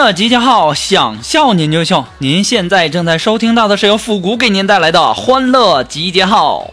[0.00, 2.06] 欢乐集结号，想笑您就笑。
[2.16, 6.72] 您现在正在收听到的是由复古给您带来的欢乐集结号。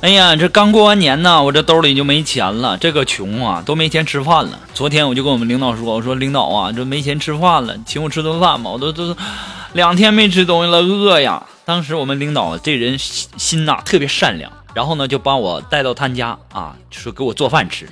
[0.00, 4.58] 哎呀，这刚过完年呢，我这兜里就没钱了，这个穷啊，都没钱吃饭了。
[4.72, 9.14] 昨天我就跟我们领导说，我说领导啊，这没钱吃饭了，请我吃顿饭吧，我都都
[9.76, 11.42] 两天没吃东西了，饿呀。
[11.66, 14.50] 当时我们领导这人心心呐特别善良。
[14.72, 17.86] 然后呢，就把我带到他家啊，说给我做饭吃。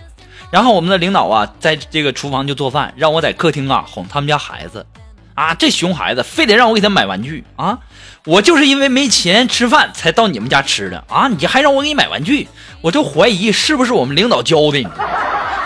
[0.50, 4.86] 然后我们的领导啊，在这个厨房就做饭，让我在客厅啊哄他们家孩子。
[5.34, 7.80] 啊，这熊孩子非得让我给他买玩具啊！
[8.24, 11.28] 我就是因为没钱吃饭才到你们家吃的啊！
[11.28, 12.48] 你还让我给你买玩具，
[12.80, 14.82] 我就怀疑是不是我们领导教的。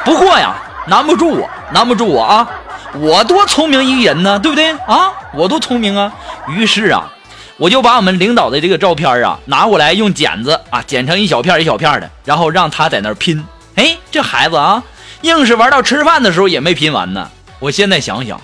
[0.04, 0.56] 不过呀，
[0.88, 2.48] 难不住我，难不住我啊！
[2.94, 5.12] 我多聪明一人呢，对不对啊？
[5.34, 6.12] 我多聪明啊！
[6.48, 7.12] 于是啊。
[7.58, 13.44] 我就把我们领导的这个照片啊拿过来，用剪子啊剪成一小片一小片的，然后让他在那儿拼。
[13.74, 14.80] 哎，这孩子啊，
[15.22, 17.28] 硬是玩到吃饭的时候也没拼完呢。
[17.58, 18.40] 我现在想想，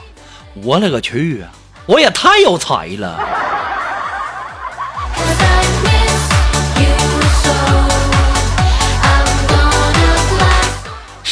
[0.64, 1.46] 我勒个去啊，
[1.86, 3.20] 我也太有才了，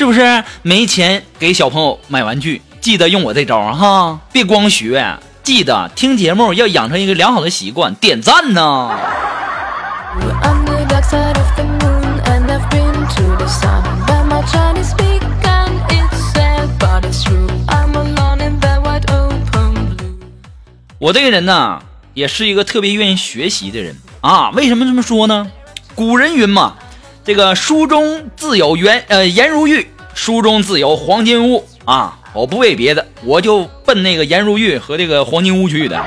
[0.02, 0.42] 是不是？
[0.62, 5.16] 没钱给小朋友买玩具，记得用我这招哈，别光学。
[5.44, 8.90] 记得听节目要养成一个良好的习惯，点赞呢。
[20.98, 21.80] 我这个人呢，
[22.12, 24.50] 也是一个特别愿意学习的人啊。
[24.50, 25.46] 为什么这么说呢？
[25.94, 26.74] 古人云嘛，
[27.24, 32.18] 这个书中自有颜呃颜如玉，书中自有黄金屋啊。
[32.32, 36.02] 我不为别的，我就奔那个颜如玉和这个黄金屋去的。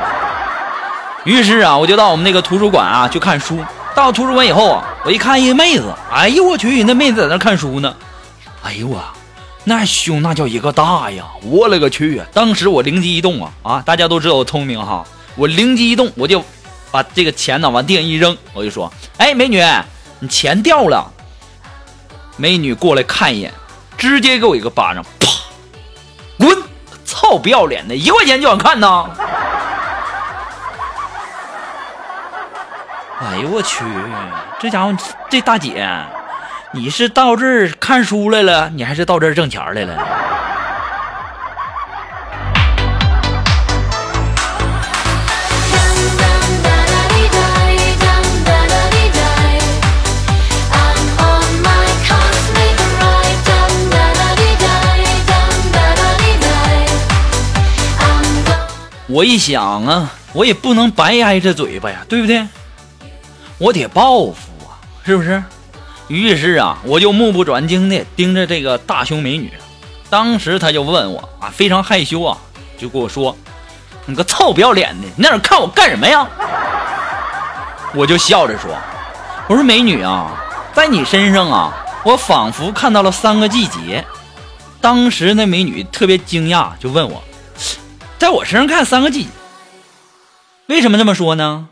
[1.24, 3.60] 于是啊，我就到我们那个图书馆啊去看书。
[3.96, 7.96] 到图书馆以后啊，我一看一个妹子，哎呦我去，那妹子在那看书呢。
[8.64, 9.02] 哎呦我，
[9.64, 11.24] 那胸那叫一个大呀！
[11.44, 12.26] 我勒个去啊！
[12.34, 13.84] 当时我灵机一动啊啊！
[13.86, 15.06] 大家都知道我聪明哈，
[15.36, 16.44] 我灵机一动，我就
[16.92, 19.64] 把这个钱呢往地上一扔，我就说：“哎，美女，
[20.20, 21.12] 你钱掉了。”
[22.36, 23.54] 美女过来看一眼，
[24.06, 25.04] 直接给我一个巴掌。
[25.20, 25.28] 啪
[26.38, 26.64] 滚！
[27.04, 29.10] 操，不要脸的，一块钱就想看呢！
[33.22, 33.84] 哎呦我去，
[34.60, 34.94] 这家伙，
[35.30, 35.88] 这大姐，
[36.72, 39.98] 你是到这儿看书来了，你还是到这儿挣钱来了？
[59.16, 62.46] 我一想啊，我也不能白挨这嘴巴呀，对不对？
[63.58, 65.42] 我得报复啊，是不是？
[66.10, 69.54] 于是啊，我就目不转睛的盯着这个大胸美女。
[70.10, 72.38] 当时她就问我啊，非常害羞啊，
[72.78, 73.34] 就跟我说
[74.06, 76.28] ：“你个臭不要脸的，你在那看我干什么呀？”
[77.96, 78.70] 我就笑着说
[79.48, 80.30] ：“我说美女啊，
[80.74, 81.74] 在你身上啊，
[82.04, 84.04] 我仿佛看到了三个季节。”
[84.82, 87.24] 当时那美女特别惊讶，就问我。
[88.18, 89.28] 在我身上看三个鸡，
[90.68, 91.68] 为什么这么说呢？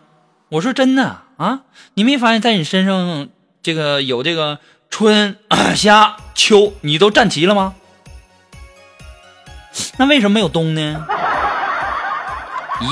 [0.49, 1.61] 我说真的啊，
[1.95, 3.27] 你没发现，在你身上
[3.63, 4.59] 这个有这个
[4.89, 5.37] 春
[5.75, 7.73] 夏秋，你都站齐了吗？
[9.97, 11.07] 那为什么没有冬呢？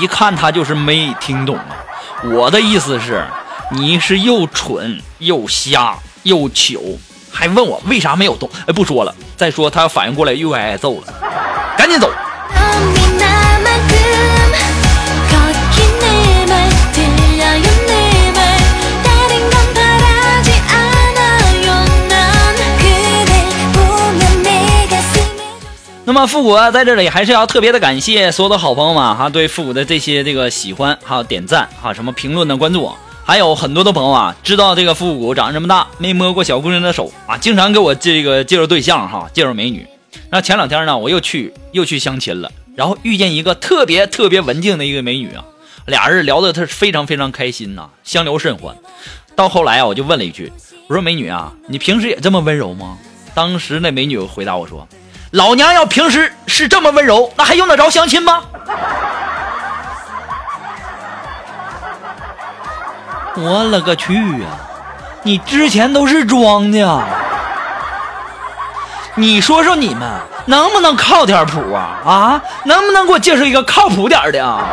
[0.00, 1.76] 一看他就是没听懂啊！
[2.24, 3.24] 我的意思是，
[3.70, 6.98] 你是又蠢又瞎又糗，
[7.30, 8.48] 还问我为啥没有冬？
[8.66, 12.10] 哎，不说了，再说他要反应过来又挨挨揍了，赶紧走。
[26.14, 32.92] 那么复古在这里还是要特别的感谢所有的好朋友们哈，对复古的这些这个喜欢还有点赞哈，什么评论的关注，
[33.24, 39.86] 还有很多的朋友啊，知道这个复古长这么大没摸过小姑娘的手啊，经常给我这个介绍对象哈，介绍美女。
[40.28, 45.42] 那前两天呢，我又去又去相亲了，然后遇见一个特别特别文静的一个美女啊，
[45.86, 48.76] 俩人聊的他非常非常开心呐，相聊甚欢。
[49.34, 50.52] 到后来啊，我就问了一句，
[50.88, 52.98] 我说美女啊，你平时也这么温柔吗？
[53.32, 54.86] 当时那美女回答我说。
[55.32, 58.42] 老娘要平时是这么温柔，那还用得着相亲吗？
[63.34, 64.46] 我勒个去呀！
[65.22, 67.02] 你之前都是装的，
[69.14, 71.96] 你说说你们能不能靠点谱啊？
[72.04, 74.66] 啊，能不能给我介绍一个靠谱点的啊？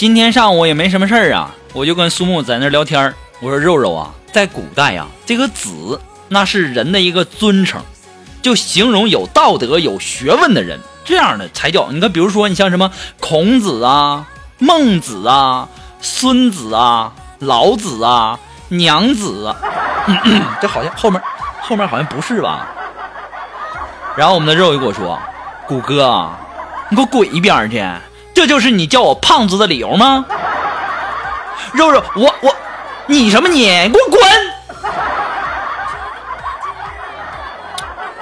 [0.00, 7.82] 今天上午也没什么事儿啊，我就跟苏木在那聊天我说：“肉肉啊，在古代呀，这个子那是人的一个尊称，
[8.40, 11.92] 就形容有道德、有学问的人，这样的才叫。
[11.92, 14.26] 你看，比如说你像什么孔子啊、
[14.58, 15.68] 孟子啊、
[16.00, 18.38] 孙子啊、老子啊、
[18.68, 19.56] 娘子啊，
[20.62, 21.20] 这好像后面
[21.60, 22.66] 后面好像不是吧？
[24.16, 25.20] 然后我们的肉就跟我说
[25.68, 26.26] ：‘谷哥，
[26.88, 27.84] 你给我滚一边去！’
[28.40, 30.24] 这就是你叫我胖子的理由吗？
[31.72, 32.56] 肉肉，我我，
[33.06, 33.66] 你什么你？
[33.66, 34.22] 给我滚！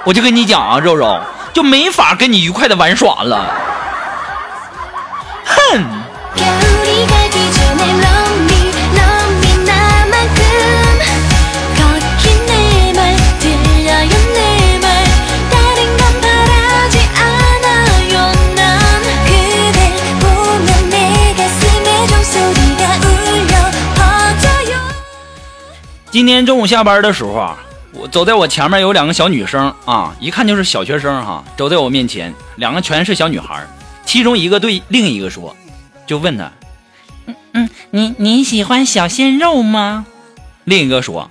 [0.03, 1.21] 我就跟你讲啊，肉肉
[1.53, 3.55] 就没法跟你愉快的玩耍了。
[5.45, 5.85] 哼！
[26.19, 27.57] 今天中午下班的时候啊，
[27.93, 33.65] 我走在我前面有两个小女生啊，一看就是小学生哈，走在我面前，两个全是小女孩。
[34.03, 35.55] 其中一个对另一个说，
[36.05, 36.51] 就问他，
[37.25, 40.05] 嗯嗯，你你喜欢小鲜肉吗？
[40.65, 41.29] 另一个说，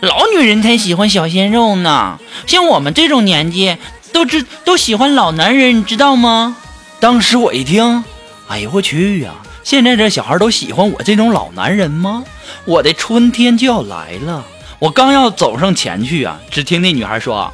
[0.00, 2.18] 老女人才喜欢小鲜肉呢，
[2.48, 3.76] 像我们这种年纪
[4.12, 6.56] 都知都喜欢老男人，你知道吗？
[6.98, 8.02] 当时我一听，
[8.48, 9.30] 哎呦我去呀！
[9.62, 12.24] 现在这小孩都喜欢我这种老男人吗？
[12.64, 14.44] 我的春天就要来了，
[14.78, 17.52] 我刚要走上前去啊，只听那女孩说：“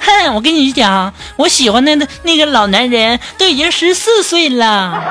[0.00, 5.04] 哼，我跟你讲，我喜欢的那那个老男人都已经十四岁了，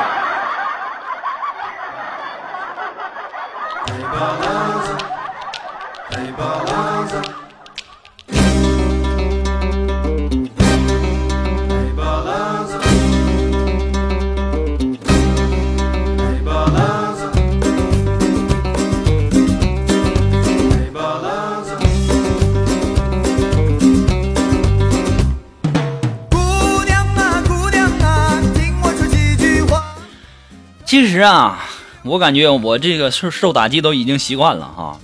[30.92, 31.64] 其实啊，
[32.04, 35.00] 我感觉我这个受受打击都已经习惯了哈。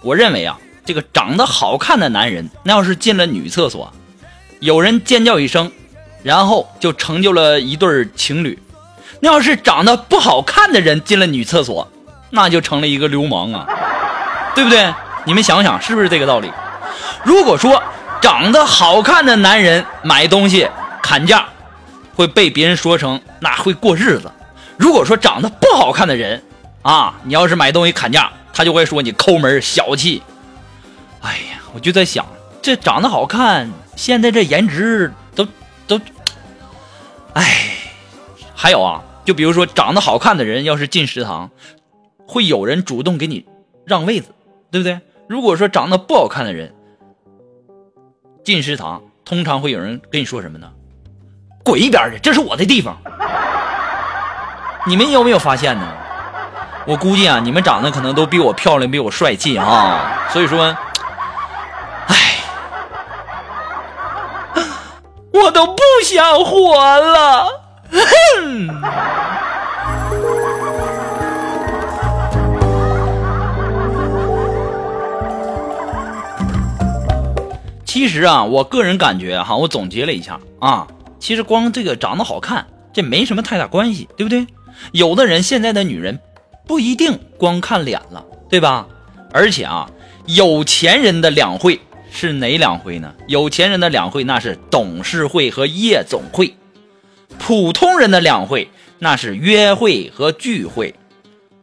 [0.00, 3.92] 我认为啊，这个长得好看的男人，那要是进了女厕所，
[4.60, 5.70] 有人尖叫一声，
[6.22, 8.56] 然后就成就了一对情侣；
[9.20, 11.86] 那要是长得不好看的人进了女厕所，
[12.30, 13.66] 那就成了一个流氓啊，
[14.54, 14.90] 对不对？
[15.26, 16.50] 你们想想是不是这个道理？
[17.24, 17.82] 如果说
[18.22, 20.66] 长得好看的男人买东西
[21.02, 21.44] 砍价，
[22.14, 24.32] 会被别人说成那会过日子。
[24.78, 26.42] 如果说长得不好看的人，
[26.82, 30.22] 啊，你要是买东西砍价，他就会说你抠门小气。
[31.20, 32.26] 哎呀，我就在想，
[32.62, 35.46] 这长得好看，现在这颜值都
[35.86, 36.00] 都，
[37.32, 37.76] 哎，
[38.54, 41.50] 还有啊，就比如说长得好看的人，要是进食堂，
[42.26, 43.44] 会有人主动给你
[43.84, 44.28] 让位子，
[44.70, 45.00] 对不对？
[45.28, 46.72] 如果说长得不好看的人
[48.44, 50.70] 进食堂，通常会有人跟你说什么呢？
[51.64, 52.96] 滚一边去，这是我的地方。
[54.88, 55.84] 你们有没有发现呢？
[56.86, 60.28] 我估计啊，你们长得可能都比我漂亮，比我帅气啊。
[60.30, 60.76] 所以说，
[62.06, 62.36] 哎，
[65.32, 67.48] 我都不想活了。
[67.90, 68.68] 哼。
[77.84, 80.86] 其实啊，我个人感觉哈，我总结了一下啊，
[81.18, 84.46] 其实光这个长得好看，这没什么太大关系，对不对？
[84.92, 86.20] 有的人现在的女人
[86.66, 88.86] 不一定光看脸了，对吧？
[89.32, 89.90] 而且啊，
[90.26, 91.80] 有钱人的两会
[92.10, 93.14] 是哪两会呢？
[93.28, 96.54] 有钱人的两会那是董事会和夜总会，
[97.38, 100.94] 普通人的两会那是约会和聚会。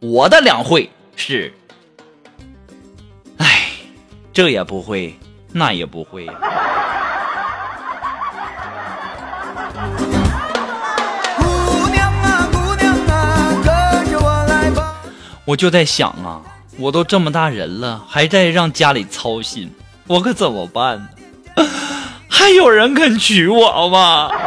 [0.00, 1.52] 我的两会是，
[3.38, 3.70] 哎，
[4.32, 5.14] 这也不会，
[5.52, 6.34] 那也不会呀。
[15.44, 16.40] 我就在想啊，
[16.78, 19.70] 我都这么大人了，还在让家里操心，
[20.06, 21.08] 我可怎么办呢？
[22.28, 24.30] 还有人肯娶我吗？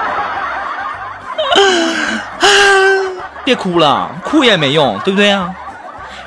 [3.45, 5.55] 别哭了，哭也没用，对不对啊？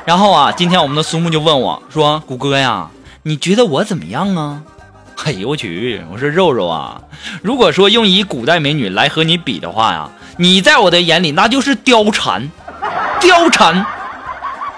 [0.04, 2.88] 然后啊，今天我们的苏木就问我说：“谷歌呀，
[3.24, 4.62] 你觉得我怎么样啊？”
[5.26, 6.02] 哎呦我去！
[6.10, 7.02] 我说肉肉啊，
[7.42, 10.08] 如果说用以古代美女来和你比的话呀，
[10.38, 12.50] 你在我的眼里那就是貂蝉，
[13.20, 13.84] 貂蝉。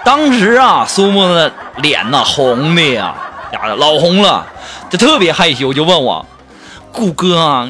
[0.03, 3.15] 当时啊，苏木的脸呐红的呀，
[3.53, 4.45] 呀老红了，
[4.89, 6.25] 就特别害羞，就问我
[6.91, 7.69] ：“谷哥啊，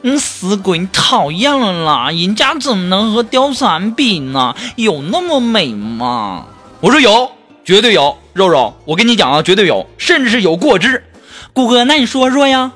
[0.00, 2.10] 你死鬼，你讨厌了啦！
[2.10, 4.54] 人家怎么能和貂蝉比呢？
[4.76, 6.46] 有那么美吗？”
[6.80, 7.30] 我说有，
[7.64, 11.04] 绝对有，肉肉，我跟你讲啊，绝对有，甚至是有过之。
[11.52, 12.72] 谷哥，那你说说呀？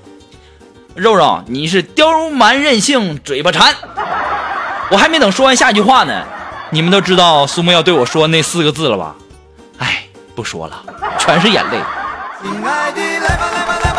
[0.95, 3.75] 肉肉，你是刁蛮任性，嘴巴馋。
[4.91, 6.25] 我还没等说完下句话呢，
[6.71, 9.15] 你们都知道苏木要对我说那四个字了吧？
[9.79, 10.83] 哎，不说了，
[11.19, 11.79] 全是眼泪。
[12.43, 13.90] 亲爱的，来吧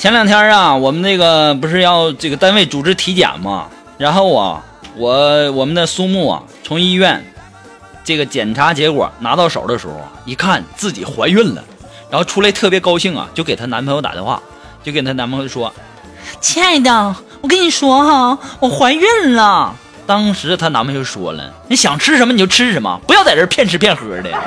[0.00, 3.66] 前两天啊，我们那个不是要这个单位组织体检嘛，
[3.98, 4.62] 然后啊，
[4.96, 7.22] 我我们的苏木啊，从医院
[8.02, 11.62] 这个检查结果拿到手的时候，一看自己怀孕了，
[12.08, 14.40] 然后出来特别高兴啊，就给她男朋友打电话，
[14.82, 15.70] 就给她男朋友说
[16.40, 19.74] ：“亲爱的，我跟你说哈，我怀孕了。”
[20.08, 24.30] 当时她男朋友说了：“你想吃什么你就吃什么，不要在这骗吃骗喝的。”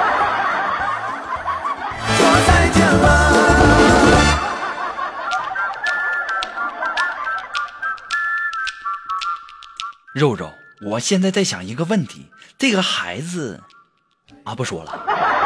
[2.18, 3.23] 说再见了。
[10.14, 10.54] 肉肉，
[10.86, 12.28] 我现在在想一个问题，
[12.60, 13.64] 这个孩子，
[14.44, 15.43] 啊，不说了。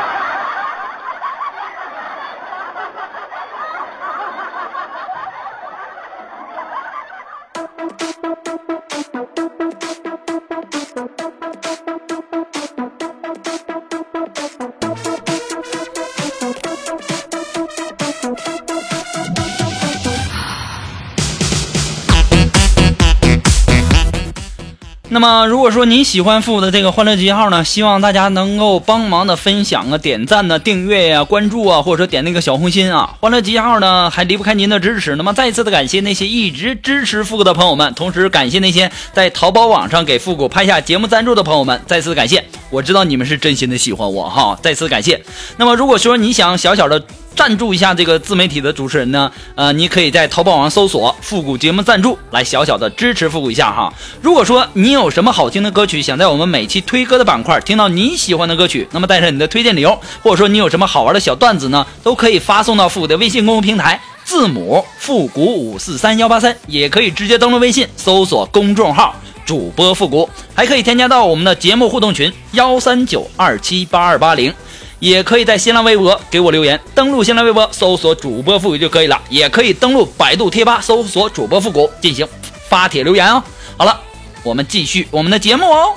[25.17, 33.15] 那么，如果说您喜欢复古的这个欢乐集结号呢，希望大家能够帮忙的分享啊、点赞呢、订阅呀、关注啊，或者说点那个小红心啊。
[33.19, 35.15] 欢乐集结号呢还离不开您的支持。
[35.15, 42.43] 那么再次的感谢那些一直支持复古的朋友们，同时感谢那些在淘宝网上给复古拍下节目赞助的朋友们，再次感谢。
[42.69, 45.19] 我知道你们是真心的喜欢我哈，再次感谢。
[45.57, 47.03] 那么如果说你想小小的
[47.37, 53.93] 赞助一下这个自媒体的主持人呢，呃，你可以在淘宝网搜索“复古节目赞助”来小小的支持复古一下哈。
[54.23, 64.01] 如果说你有什么好听的歌曲，想在我们每期推歌的板块听到你喜欢的歌曲，那么带上你的推荐理由，或者说你有什么好玩的小段子呢，都可以发送到复古的微信公众平台。
[64.25, 69.15] 字母复古五四三幺八三，也可以直接登录微信搜索公众号
[69.45, 74.51] 主播复古，还可以添加到我们的节目互动群幺三九二七八二八零。
[74.99, 82.27] 也可以在新浪微博给我留言，登录新浪微博搜索主播复古就可以了，也可以登录百度贴吧搜索主播复古进行
[82.67, 83.43] 发帖留言哦。
[83.77, 83.99] 好了，
[84.43, 85.93] 我们继续我们的节目哦。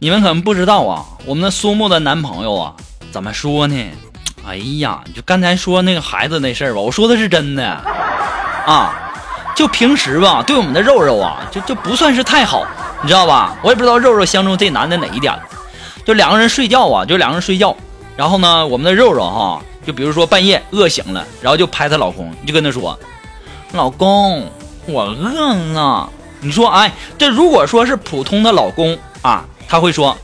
[0.00, 2.72] 你们可能不知道啊，我们的苏木的男朋友啊，
[3.10, 3.90] 怎么说呢？
[4.46, 7.66] 哎呀，就刚才说那个孩子那事儿吧，我说的是真的
[8.64, 8.94] 啊。
[9.56, 12.64] 就平时吧，对我们的肉肉啊，就就不算是太好，
[13.02, 13.58] 你知道吧？
[13.60, 15.36] 我也不知道肉肉相中这男的哪一点。
[16.04, 17.76] 就两个人睡觉啊，就两个人睡觉，
[18.16, 22.96] 然后呢，我们的肉肉哈，就比如说半夜饿醒了，然后就拍她老公，就跟他说
[23.74, 24.48] ：“老公，
[24.86, 26.08] 我饿了。”
[26.40, 30.16] 你说，哎，这如果说是普通的老公啊，他会说：“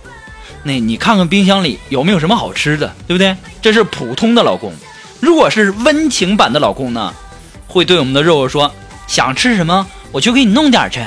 [0.65, 4.73] 那你看看冰箱里有没有什么好吃的，对不对？”这是普通的老公。
[5.21, 7.13] 如果是温情版的老公呢，
[7.69, 8.73] 会对我们的肉肉说
[9.07, 11.01] ：“想吃什么，我去给你弄点去。”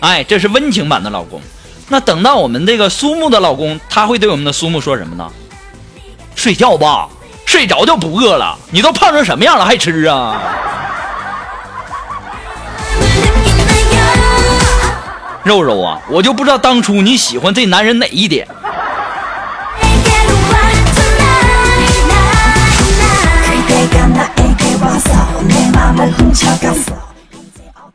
[0.00, 1.40] 哎，这是温情版的老公。
[1.88, 5.30] 那等到我们这个苏木的老公，他会对我们的苏木说什么呢？
[6.34, 7.08] 睡觉吧，
[7.46, 8.58] 睡着就不饿了。
[8.70, 10.42] 你都胖成什么样了还吃啊？
[15.46, 18.48] 肉肉啊我就不知道当初你喜欢这男人哪一点。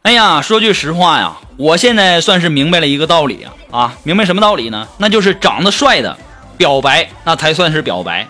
[0.04, 4.88] 哎呀说句实话呀我现在算是明白了一个道理啊啊明白什么道理呢？
[4.98, 6.18] 那就是长得帅的
[6.56, 8.26] 表白那才算是表白。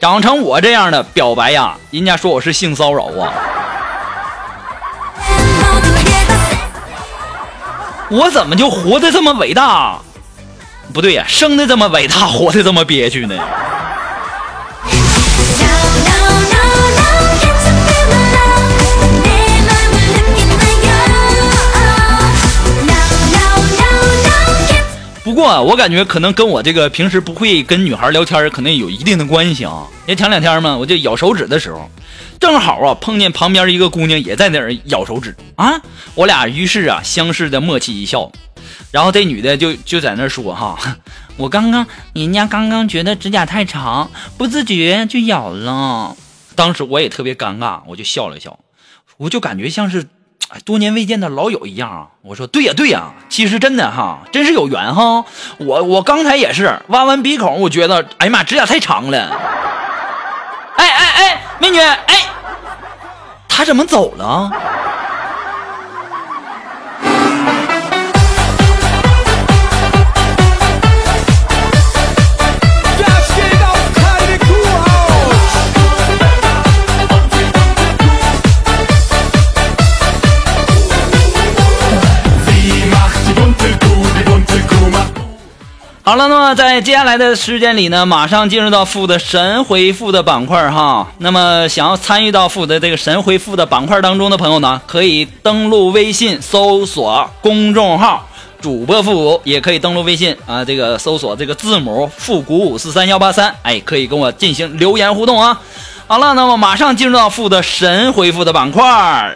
[0.00, 3.32] 长成我这样的表白呀人家说我是性骚扰啊。
[8.14, 9.98] 我怎么就活的这么伟大？
[10.92, 13.34] 不对呀生的这么伟大 活的这么憋屈呢。
[25.24, 29.82] 不过我感觉可能跟我这个平时不会跟女孩聊天可能有一定的关系啊。
[30.06, 31.90] 因为前两天嘛我就咬手指的时候
[32.40, 35.80] 正好啊碰见旁边一个姑娘也在那儿咬手指啊，
[36.14, 38.30] 我俩于是啊相视的默契一笑，
[38.90, 40.78] 然后这女的就就在那说哈，
[41.38, 46.16] 我刚刚人家刚刚觉得指甲太长，不自觉就咬了。
[46.54, 48.58] 当时我也特别尴尬，我就笑了笑，
[49.16, 50.06] 我就感觉像是
[50.64, 52.08] 多年未见的老友一样啊。
[52.22, 55.24] 我说对呀对呀，其实真的哈，真是有缘哈。
[55.58, 59.73] 我我刚才也是挖完鼻孔，我觉得哎呀妈，指甲太长了。
[61.64, 62.26] 美女哎，
[63.48, 64.50] 他怎么走了？
[86.06, 91.10] 好了，那么在接下来的时间里呢，马上进入到负的神回复的板块哈。
[91.16, 98.28] 那么想要参与到负的这个神回复的板块当中的朋友呢，可以登录微信搜索公众号
[98.60, 105.58] “主播复古”，也可以登录微信啊，这个搜索这个字母“复古五四三幺八三”，哎，可以跟我进行留言互动啊。
[106.06, 109.34] 好了，那么马上进入到负的神回复的板块。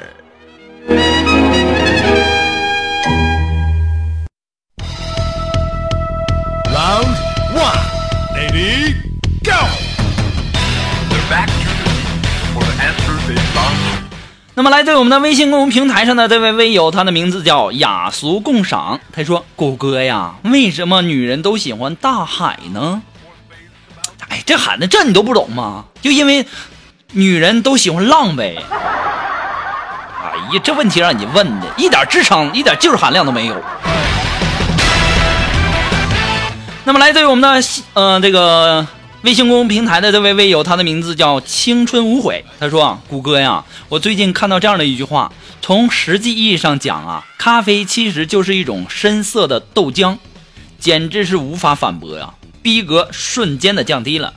[7.58, 7.78] One.
[8.34, 8.94] Ready,
[9.42, 9.58] go.
[11.10, 13.66] They're back to the beat for the answer they go
[14.54, 18.98] 那么来自我们的微信公众平台上的这位微友，他的名字叫雅俗共赏。
[19.12, 23.02] 他说：“狗哥呀，为什么女人都喜欢大海呢？”
[24.28, 25.84] 哎，这喊的这你都不懂吗？
[26.02, 26.44] 就因为
[27.12, 28.56] 女人都喜欢浪呗。
[28.70, 33.54] 哎呀，这问题让你问的，一点智商、一点技术含量都没有。
[36.88, 38.86] 那么来自于我们的呃这个
[39.20, 42.42] 微信公众平台的这位微友，他的名字叫青春无悔。
[42.58, 50.16] 他说，谷歌呀，我最近看到这样的一句话，从实际意义上讲啊，咖啡其实就是一种深色的豆浆，
[50.78, 54.32] 简直是无法反驳呀，逼格瞬间的降低了。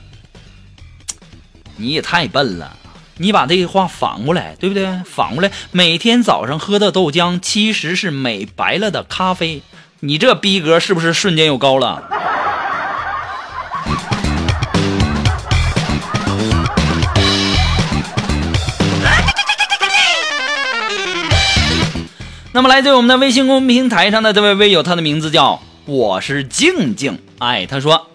[1.76, 2.76] 你也太笨了。
[3.16, 5.00] 你把这个话反过来，对不对？
[5.06, 9.62] 反过来，每天早上喝的豆浆其实是美白了的咖啡，
[10.00, 12.10] 你这逼格是不是瞬间又高了？
[22.54, 27.18] 那么，来自我们的微信公众平台上的这位微友，他的名字叫我是静静。
[27.38, 28.08] 哎，他说：“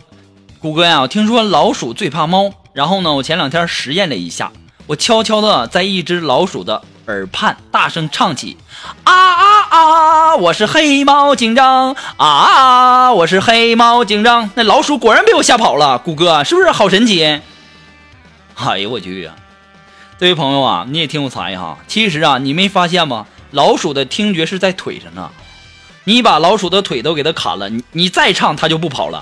[0.61, 4.51] 谷歌呀，我听说老鼠最怕猫，然后呢，我前两天实验了一下，
[4.85, 8.57] 我悄悄的在一只老鼠的耳畔大声唱起：
[9.03, 14.49] 啊啊啊，我是黑猫警长啊，我是黑猫警长。
[14.55, 17.41] 那老鼠果然被我吓跑了，谷歌是不是好神奇？
[18.55, 19.33] 哎呦我去呀！
[20.17, 21.77] 这位朋友啊，你也挺有才哈。
[21.87, 23.27] 其实啊，你没发现吗？
[23.51, 25.29] 老鼠的听觉是在腿上呢。
[26.05, 29.21] 你把老鼠的腿都给它砍了，你你再唱它就不跑了。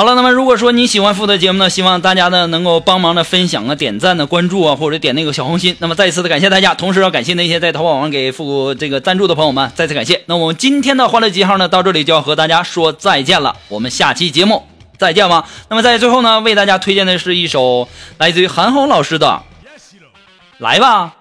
[0.00, 5.76] 好了，那么如果说你喜欢富的节目呢，希望大家呢能够帮忙的分享啊、点赞的、关注啊，或者点那个小红心。
[5.78, 10.22] 那么再一次的感谢大家，同时要感谢那些在淘宝网给富这个赞助的朋友们，再次感谢。
[10.24, 15.46] 那我们今天的欢乐记号呢，到这里就要和大家说再见了，我们下期节目再见吧。
[15.68, 17.86] 那么在最后呢，为大家推荐的是一首
[18.16, 19.42] 来自于韩红老师的，
[20.56, 21.12] 来吧。